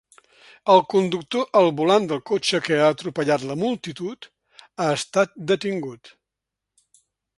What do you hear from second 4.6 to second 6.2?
ha estat detingut.